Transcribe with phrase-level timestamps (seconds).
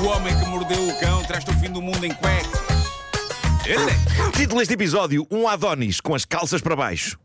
[0.00, 2.60] O homem que mordeu o cão traz-te o fim do mundo em cuecas.
[3.66, 7.18] Ele Título deste episódio: Um Adonis com as calças para baixo.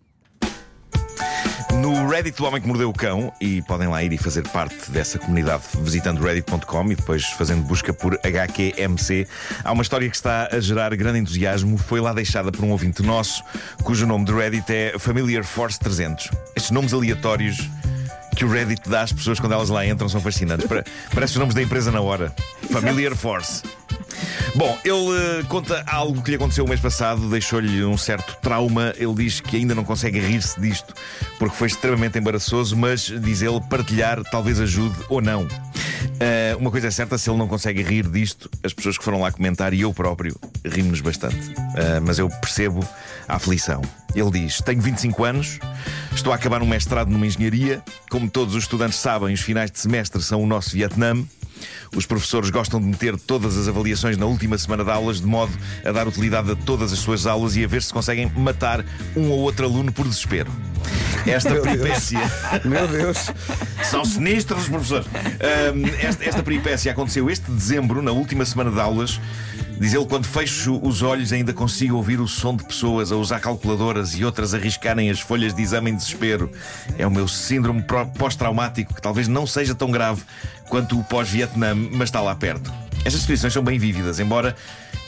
[1.82, 4.90] No Reddit do Homem que Mordeu o Cão, e podem lá ir e fazer parte
[4.92, 9.28] dessa comunidade visitando reddit.com e depois fazendo busca por HQMC,
[9.64, 11.78] há uma história que está a gerar grande entusiasmo.
[11.78, 13.44] Foi lá deixada por um ouvinte nosso,
[13.84, 16.30] cujo nome de Reddit é Familiar Force 300.
[16.56, 17.70] Estes nomes aleatórios
[18.36, 20.68] que o Reddit dá às pessoas quando elas lá entram são fascinantes.
[20.68, 20.84] Pare-
[21.14, 22.34] Parece os nomes da empresa na hora.
[22.72, 23.64] Familiar Force.
[24.56, 28.94] Bom, ele eh, conta algo que lhe aconteceu o mês passado, deixou-lhe um certo trauma.
[28.98, 30.94] Ele diz que ainda não consegue rir-se disto
[31.38, 35.48] porque foi extremamente embaraçoso, mas diz ele partilhar talvez ajude ou não.
[36.20, 39.22] Eh, uma coisa é certa, se ele não consegue rir disto, as pessoas que foram
[39.22, 40.36] lá comentar e eu próprio
[40.66, 41.54] rimos bastante.
[41.76, 42.88] Eh, mas eu percebo
[43.28, 43.82] a aflição.
[44.16, 45.60] Ele diz: Tenho 25 anos,
[46.14, 47.84] estou a acabar um mestrado numa engenharia.
[48.10, 51.16] Como todos os estudantes sabem, os finais de semestre são o nosso Vietnã.
[51.96, 55.52] Os professores gostam de meter todas as avaliações na última semana de aulas, de modo
[55.84, 58.84] a dar utilidade a todas as suas aulas e a ver se conseguem matar
[59.16, 60.52] um ou outro aluno por desespero.
[61.26, 62.20] Esta peripécia.
[62.64, 63.32] Meu Deus.
[63.90, 65.08] São sinistros os professores.
[65.08, 69.20] Ahm, esta, esta peripécia aconteceu este dezembro, na última semana de aulas.
[69.80, 73.40] Diz ele, quando fecho os olhos ainda consigo ouvir o som de pessoas a usar
[73.40, 76.50] calculadoras e outras a riscarem as folhas de exame em desespero.
[76.98, 77.84] É o meu síndrome
[78.18, 80.24] pós-traumático, que talvez não seja tão grave
[80.70, 82.74] quanto o pós-Vietnã, mas está lá perto.
[83.00, 84.56] Estas descrições são bem vívidas, embora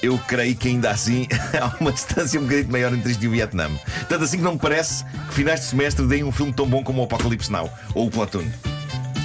[0.01, 1.27] eu creio que ainda assim
[1.59, 3.69] há uma distância um bocadinho maior entre isto e o Vietnã.
[4.07, 6.83] Tanto assim que não me parece que finais de semestre deem um filme tão bom
[6.83, 8.47] como o Apocalipse Now ou o Platoon.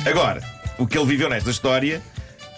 [0.05, 0.43] Agora,
[0.79, 2.03] o que ele viveu nesta história,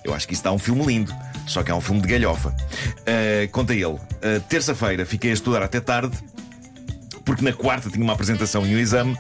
[0.04, 1.14] eu acho que isso dá um filme lindo.
[1.46, 2.48] Só que é um filme de galhofa.
[2.48, 3.84] Uh, conta ele.
[3.84, 4.00] Uh,
[4.48, 6.16] Terça-feira fiquei a estudar até tarde,
[7.24, 9.16] porque na quarta tinha uma apresentação e um exame.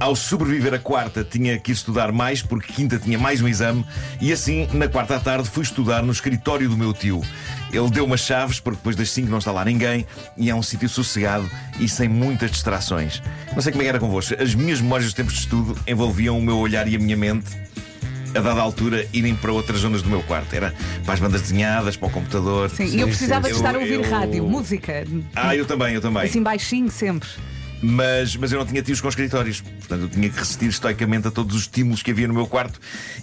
[0.00, 3.84] Ao sobreviver a quarta, tinha que ir estudar mais, porque quinta tinha mais um exame.
[4.18, 7.20] E assim, na quarta à tarde, fui estudar no escritório do meu tio.
[7.70, 10.06] Ele deu umas chaves, porque depois das 5 não está lá ninguém,
[10.38, 13.22] e é um sítio sossegado e sem muitas distrações.
[13.54, 14.34] Não sei como é que era convosco.
[14.42, 17.50] As minhas memórias dos tempos de estudo envolviam o meu olhar e a minha mente
[18.34, 20.54] a dada altura, irem para outras zonas do meu quarto.
[20.54, 20.72] Era
[21.04, 22.70] para as bandas desenhadas, para o computador.
[22.70, 23.52] Sim, e eu precisava sim.
[23.54, 25.04] de estar a Eu- ouvir eu- rádio, música.
[25.34, 26.22] Ah, eu também, eu também.
[26.22, 27.28] Assim baixinho sempre.
[27.82, 29.60] Mas, mas eu não tinha tios com escritórios.
[29.60, 32.80] Portanto, eu tinha que resistir estoicamente a todos os estímulos que havia no meu quarto.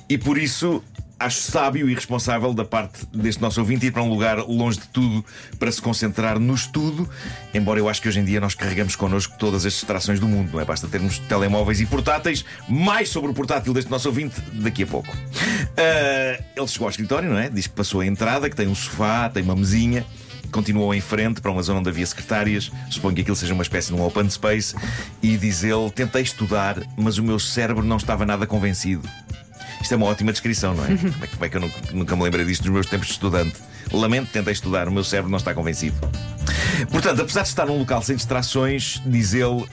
[0.10, 0.84] E por isso
[1.20, 4.88] acho sábio e responsável da parte deste nosso ouvinte ir para um lugar longe de
[4.90, 5.26] tudo
[5.58, 7.10] para se concentrar no estudo.
[7.54, 10.52] Embora eu acho que hoje em dia nós carregamos connosco todas as distrações do mundo,
[10.54, 10.66] não é?
[10.66, 12.46] Basta termos telemóveis e portáteis.
[12.70, 15.16] Mais sobre o portátil deste nosso ouvinte daqui a pouco.
[15.76, 17.50] Ah, ele chegou ao escritório, não é?
[17.50, 20.06] Diz que passou a entrada, que tem um sofá, tem uma mesinha.
[20.52, 22.72] Continuou em frente para uma zona onde havia secretárias.
[22.90, 24.76] Suponho que aquilo seja uma espécie de um open space.
[25.22, 29.08] E diz ele: Tentei estudar, mas o meu cérebro não estava nada convencido.
[29.82, 30.88] Isto é uma ótima descrição, não é?
[30.98, 33.08] Como é, que- como é que eu nunca, nunca me lembrei disto nos meus tempos
[33.08, 33.56] de estudante?
[33.92, 35.96] Lamento, tentei estudar, o meu cérebro não está convencido.
[36.92, 39.66] Portanto, apesar de estar num local sem distrações, diz ele,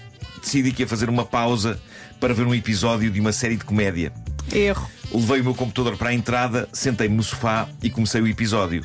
[0.42, 1.80] decidi que ia fazer uma pausa
[2.20, 4.12] para ver um episódio de uma série de comédia.
[4.52, 4.88] Erro.
[5.12, 8.84] Levei o meu computador para a entrada, sentei-me no sofá e comecei o episódio.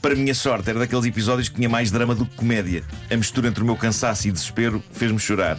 [0.00, 2.82] Para minha sorte, era daqueles episódios que tinha mais drama do que comédia.
[3.10, 5.58] A mistura entre o meu cansaço e desespero fez-me chorar.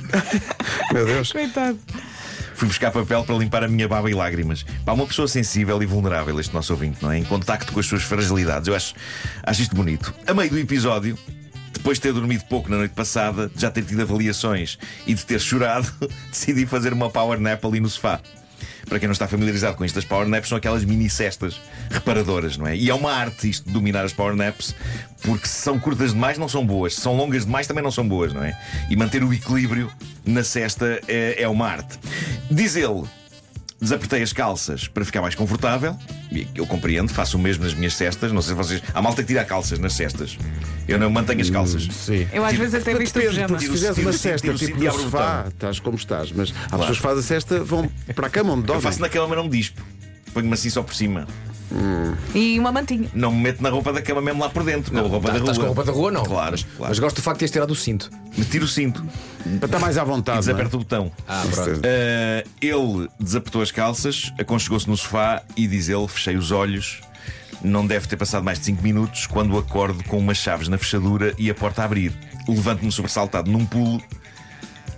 [0.92, 1.32] Meu Deus.
[1.32, 1.78] Coitado.
[2.54, 4.64] Fui buscar papel para limpar a minha baba e lágrimas.
[4.84, 7.18] Para uma pessoa sensível e vulnerável, este nosso ouvinte, não é?
[7.18, 8.66] Em contacto com as suas fragilidades.
[8.66, 8.94] Eu acho,
[9.42, 10.14] acho isto bonito.
[10.26, 11.18] A meio do episódio,
[11.72, 15.24] depois de ter dormido pouco na noite passada, de já ter tido avaliações e de
[15.24, 15.92] ter chorado,
[16.30, 18.20] decidi fazer uma power nap ali no sofá.
[18.88, 21.60] Para quem não está familiarizado com isto, as power naps são aquelas mini cestas
[21.90, 22.76] reparadoras, não é?
[22.76, 24.74] E é uma arte isto de dominar as power naps,
[25.22, 28.06] porque se são curtas demais não são boas, se são longas demais também não são
[28.06, 28.56] boas, não é?
[28.88, 29.90] E manter o equilíbrio
[30.24, 31.98] na cesta é, é uma arte.
[32.50, 33.02] Diz ele.
[33.80, 35.94] Desapertei as calças para ficar mais confortável.
[36.32, 38.32] E eu compreendo, faço o mesmo nas minhas cestas.
[38.32, 38.82] Não sei se vocês.
[38.94, 40.38] Há malta que tira calças nas cestas.
[40.88, 41.86] Eu não mantenho as calças.
[41.92, 42.26] Sim.
[42.32, 43.58] Eu às Tipo, vezes até visto o Depende, pijama.
[43.60, 46.32] se fizeres uma cesta tipo e no sofá, estás como estás.
[46.32, 48.82] Mas há pessoas que fazem a cesta, vão para a cama onde Eu dormem.
[48.82, 49.82] faço na cama, mas não me dispo.
[50.32, 51.26] Ponho-me assim só por cima.
[52.34, 53.08] E uma mantinha.
[53.14, 55.32] Não me meto na roupa da cama mesmo lá por dentro, com a roupa da
[55.32, 55.40] rua.
[55.40, 56.22] Estás com a roupa da rua, não?
[56.24, 56.84] Claro, Mas, claro.
[56.90, 58.10] mas gosto do facto de teres tirado o cinto.
[58.36, 59.04] Me tiro o cinto
[59.58, 60.36] Para estar mais à e vontade.
[60.36, 60.40] não é?
[60.46, 61.12] desaperto o botão.
[61.26, 61.70] Ah, pronto.
[61.80, 67.00] Uh, ele desapertou as calças, aconchegou-se no sofá e diz ele: fechei os olhos.
[67.62, 71.34] Não deve ter passado mais de 5 minutos quando acordo com umas chaves na fechadura
[71.38, 72.12] e a porta a abrir.
[72.46, 74.00] Levanto-me sobressaltado num pulo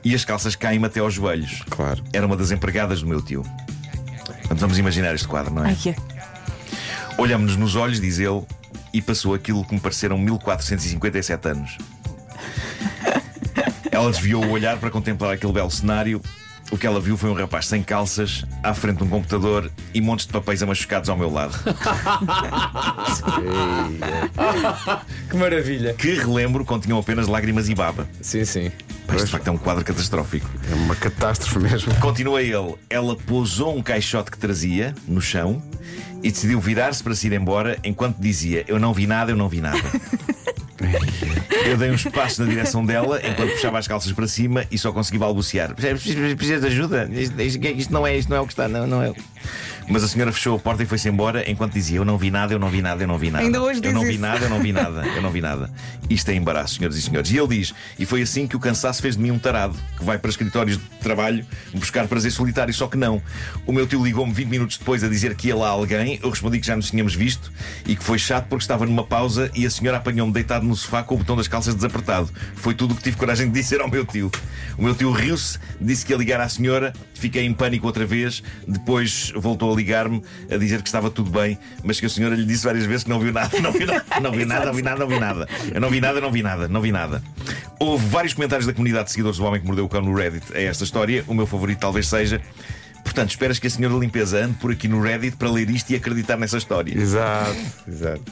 [0.04, 1.62] e as calças caem-me até aos joelhos.
[1.70, 2.02] Claro.
[2.12, 3.42] Era uma das empregadas do meu tio.
[4.26, 5.68] Portanto, vamos imaginar este quadro, não é?
[5.68, 5.94] Ai, é.
[7.18, 8.42] Olhamos-nos nos olhos, diz ele,
[8.94, 11.76] e passou aquilo que me pareceram 1457 anos.
[13.90, 16.22] Ela desviou o olhar para contemplar aquele belo cenário
[16.70, 20.00] o que ela viu foi um rapaz sem calças, à frente de um computador e
[20.02, 21.58] montes de papéis amachucados ao meu lado.
[25.28, 25.92] Que maravilha.
[25.94, 28.08] Que relembro continham apenas lágrimas e baba.
[28.20, 28.72] Sim, sim.
[29.10, 30.48] Isto de facto é um quadro catastrófico.
[30.70, 31.94] É uma catástrofe mesmo.
[31.96, 32.74] Continua ele.
[32.88, 35.62] Ela pousou um caixote que trazia no chão
[36.22, 39.48] e decidiu virar-se para se ir embora enquanto dizia: Eu não vi nada, eu não
[39.48, 39.78] vi nada.
[41.68, 44.92] Eu dei uns passos na direção dela enquanto puxava as calças para cima e só
[44.92, 45.74] consegui balbuciar.
[45.74, 47.08] Precisa precisa de ajuda?
[47.12, 49.12] Isto, isto- isto não é, isto não é o que está, não, não é.
[49.90, 52.52] Mas a senhora fechou a porta e foi-se embora enquanto dizia: Eu não vi nada,
[52.52, 53.42] eu não vi nada, eu não vi nada.
[53.44, 54.20] Ainda hoje eu não vi isso.
[54.20, 55.70] nada, eu não vi nada, eu não vi nada.
[56.10, 57.30] Isto é embaraço, senhoras e senhores.
[57.30, 60.04] E ele diz: E foi assim que o cansaço fez de mim um tarado que
[60.04, 61.42] vai para escritórios de trabalho
[61.72, 62.74] buscar prazer solitário.
[62.74, 63.22] Só que não.
[63.66, 66.20] O meu tio ligou-me 20 minutos depois a dizer que ia lá alguém.
[66.22, 67.50] Eu respondi que já nos tínhamos visto
[67.86, 71.02] e que foi chato porque estava numa pausa e a senhora apanhou-me deitado no sofá
[71.02, 72.30] com o botão das calças desapertado.
[72.54, 74.30] Foi tudo o que tive coragem de dizer ao meu tio.
[74.76, 78.42] O meu tio riu-se, disse que ia ligar à senhora, fiquei em pânico outra vez.
[78.66, 82.44] Depois voltou a ligar-me a dizer que estava tudo bem, mas que a senhora lhe
[82.44, 84.98] disse várias vezes que não viu nada, não viu nada, não nada, não vi nada,
[84.98, 85.48] não vi nada.
[85.72, 87.22] Eu não vi nada, não vi nada, não vi nada.
[87.78, 90.44] Houve vários comentários da comunidade de seguidores do Homem que Mordeu o Cão no Reddit
[90.54, 91.24] a esta história.
[91.26, 92.40] O meu favorito talvez seja.
[93.04, 95.96] Portanto, esperas que a senhora limpeza ande por aqui no Reddit para ler isto e
[95.96, 96.96] acreditar nessa história.
[96.96, 97.56] Exato,
[97.86, 98.22] exato.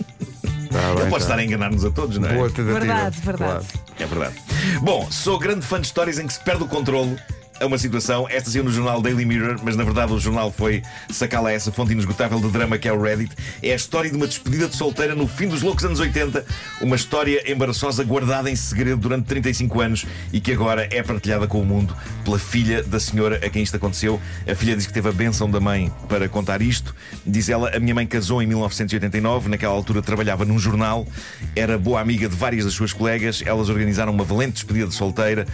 [0.77, 1.31] Tá Ele bem, pode tá.
[1.31, 2.35] estar a enganar-nos a todos, não é?
[2.35, 2.81] Boa tentativa.
[2.81, 3.67] Verdade, verdade.
[3.67, 3.67] Claro.
[3.99, 4.35] É verdade.
[4.83, 7.17] Bom, sou grande fã de histórias em que se perde o controle
[7.61, 8.27] a uma situação.
[8.29, 11.93] Esta saiu no jornal Daily Mirror, mas na verdade o jornal foi sacá-la essa fonte
[11.93, 13.35] inesgotável de drama que é o Reddit.
[13.63, 16.45] É a história de uma despedida de solteira no fim dos loucos anos 80.
[16.81, 21.61] Uma história embaraçosa guardada em segredo durante 35 anos e que agora é partilhada com
[21.61, 24.21] o mundo pela filha da senhora a quem isto aconteceu.
[24.47, 26.95] A filha diz que teve a benção da mãe para contar isto.
[27.27, 31.07] Diz ela: A minha mãe casou em 1989, naquela altura trabalhava num jornal,
[31.55, 33.43] era boa amiga de várias das suas colegas.
[33.45, 35.47] Elas organizaram uma valente despedida de solteira.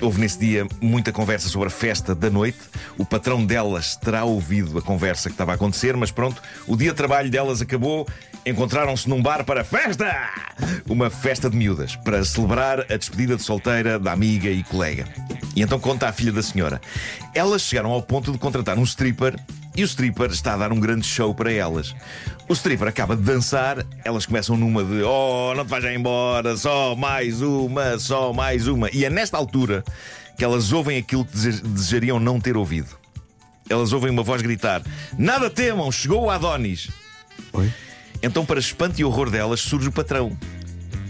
[0.00, 2.58] Houve nesse dia muita conversa sobre a festa da noite.
[2.98, 6.90] O patrão delas terá ouvido a conversa que estava a acontecer, mas pronto, o dia
[6.90, 8.06] de trabalho delas acabou.
[8.44, 10.12] Encontraram-se num bar para festa!
[10.88, 15.06] Uma festa de miúdas, para celebrar a despedida de solteira da amiga e colega.
[15.54, 16.80] E então conta à filha da senhora.
[17.34, 19.36] Elas chegaram ao ponto de contratar um stripper
[19.74, 21.94] e o stripper está a dar um grande show para elas.
[22.48, 26.56] O stripper acaba de dançar, elas começam numa de Oh, não te vais já embora,
[26.56, 28.90] só mais uma, só mais uma.
[28.92, 29.82] E é nesta altura
[30.36, 32.88] que elas ouvem aquilo que dese- desejariam não ter ouvido.
[33.70, 34.82] Elas ouvem uma voz gritar:
[35.18, 36.90] Nada temam, chegou o Adonis.
[37.52, 37.72] Oi?
[38.22, 40.36] Então, para espanto e horror delas, surge o patrão.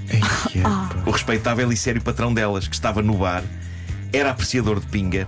[0.09, 0.21] Ei,
[0.63, 0.91] pá.
[1.05, 3.43] O respeitável e sério patrão delas, que estava no bar,
[4.13, 5.27] era apreciador de pinga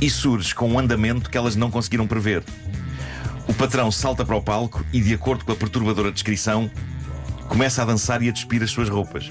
[0.00, 2.42] e surge com um andamento que elas não conseguiram prever.
[3.48, 6.70] O patrão salta para o palco e, de acordo com a perturbadora descrição,
[7.48, 9.30] começa a dançar e a despir as suas roupas.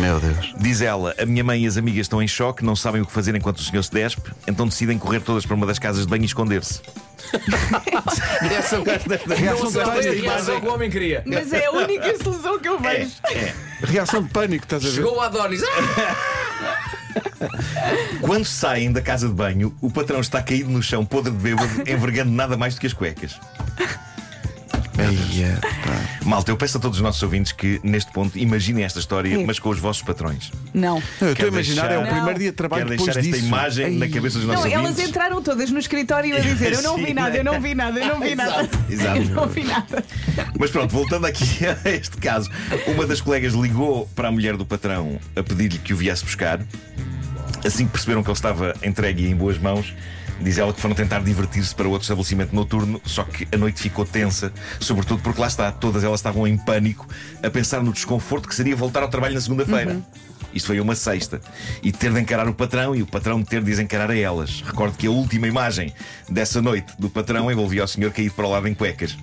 [0.00, 0.54] Meu Deus.
[0.58, 3.12] Diz ela: A minha mãe e as amigas estão em choque, não sabem o que
[3.12, 6.10] fazer enquanto o senhor se despe, então decidem correr todas para uma das casas de
[6.10, 6.80] banho e esconder-se.
[8.42, 8.84] Reação,
[9.26, 9.70] Não reação,
[10.22, 11.22] reação que o homem queria.
[11.26, 13.12] Mas é a única solução que eu É, vejo.
[13.30, 13.54] é.
[13.84, 14.94] reação de pânico, estás a ver?
[14.94, 15.62] Chegou o Adonis.
[18.20, 21.70] Quando saem da casa de banho, o patrão está caído no chão, podre de bêbado,
[21.88, 23.38] envergando nada mais do que as cuecas.
[24.94, 26.00] Pá.
[26.24, 29.44] Malta, eu peço a todos os nossos ouvintes que, neste ponto, imaginem esta história, Sim.
[29.44, 30.52] mas com os vossos patrões.
[30.72, 30.82] Não.
[30.92, 33.20] Não, eu estou a Quero imaginar, é o primeiro dia de trabalho Quero depois deixar
[33.20, 33.46] esta disso.
[33.46, 35.08] imagem na cabeça dos Não, nossos elas ouvintes.
[35.08, 38.06] entraram todas no escritório a dizer: Eu não vi nada, eu não vi nada, eu
[38.08, 38.68] não vi nada.
[38.88, 39.18] Exato.
[39.22, 40.04] Eu não vi nada.
[40.58, 42.50] Mas pronto, voltando aqui a este caso,
[42.86, 46.60] uma das colegas ligou para a mulher do patrão a pedir-lhe que o viesse buscar.
[47.64, 49.94] Assim que perceberam que ele estava entregue e em boas mãos,
[50.40, 54.04] diz ela que foram tentar divertir-se para outro estabelecimento noturno, só que a noite ficou
[54.04, 57.06] tensa, sobretudo porque lá está, todas elas estavam em pânico,
[57.42, 60.00] a pensar no desconforto que seria voltar ao trabalho na segunda-feira.
[60.52, 61.40] Isto foi uma sexta.
[61.82, 64.62] E ter de encarar o patrão e o patrão ter de as encarar a elas.
[64.64, 65.92] Recordo que a última imagem
[66.28, 69.16] dessa noite do patrão envolvia o senhor caído para o lado em cuecas.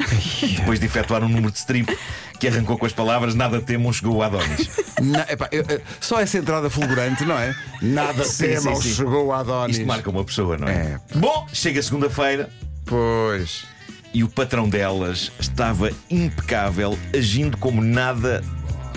[0.58, 1.96] Depois de efetuar um número de strip
[2.40, 4.70] que arrancou com as palavras Nada temam, chegou o Adonis.
[5.02, 7.54] Na- epá, eu- eu- só essa entrada fulgurante, não é?
[7.82, 8.96] Nada Sim, temam, sim, sim.
[8.96, 9.78] chegou a Adonis.
[9.78, 10.72] Isto marca uma pessoa, não é?
[10.74, 11.00] É.
[11.16, 12.50] Bom, chega segunda-feira
[12.86, 13.66] Pois.
[14.14, 18.44] e o patrão delas estava impecável, agindo como nada,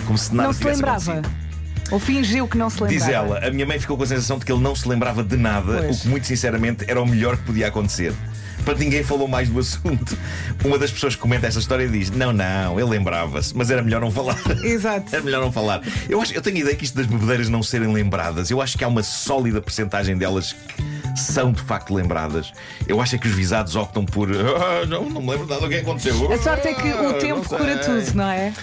[0.05, 1.11] como se nada Não se tivesse lembrava.
[1.11, 1.42] acontecido.
[1.91, 2.93] Ou fingiu que não se lembrava.
[3.05, 5.23] Diz ela, a minha mãe ficou com a sensação de que ele não se lembrava
[5.23, 5.99] de nada, Pois.
[5.99, 8.13] o que muito sinceramente era o melhor que podia acontecer.
[8.65, 10.17] Para ninguém falou mais do assunto.
[10.63, 13.99] Uma das pessoas que comenta esta história diz: Não, não, ele lembrava-se, mas era melhor
[13.99, 14.39] não falar.
[14.63, 15.13] Exato.
[15.13, 15.81] É melhor não falar.
[16.07, 18.49] Eu, acho, eu tenho a ideia que isto das bebedeiras não serem lembradas.
[18.49, 22.51] Eu acho que há uma sólida percentagem delas que são de facto lembradas.
[22.87, 24.29] Eu acho é que os visados optam por.
[24.33, 26.31] "Ah, não, não me lembro nada do que aconteceu.
[26.31, 28.53] A sorte é que Ah, o não tempo sei." cura tudo, não é?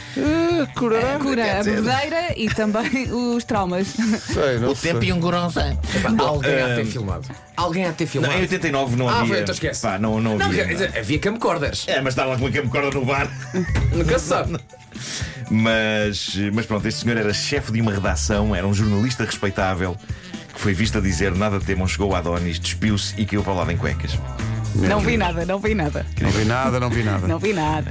[0.77, 1.19] Curar?
[1.19, 3.89] Cura a dizer- bebedeira e também os traumas.
[3.89, 5.09] Sei, não O tempo sei.
[5.09, 5.77] e um grossa.
[6.19, 7.29] Alguém há de ter ah, filmado.
[7.57, 8.35] Alguém há de ter Não, filmado.
[8.35, 9.29] em 89 não Ah, havia.
[9.29, 9.83] foi, então esquece.
[9.83, 10.65] Pá, não, não Não, havia.
[10.67, 11.87] quer dizer, havia camcorders.
[11.89, 13.29] É, mas estava com uma camcorda no bar.
[13.95, 14.59] Nunca se sabe.
[15.51, 19.97] Mas, mas pronto, este senhor era chefe de uma redação, era um jornalista respeitável
[20.53, 23.57] que foi visto a dizer nada temam, chegou a Adonis, despiu-se e caiu para o
[23.57, 24.19] lado em cuecas.
[24.75, 26.07] Não vi nada, não vi nada.
[26.21, 27.27] Não vi nada, não vi nada.
[27.27, 27.87] Não vi nada.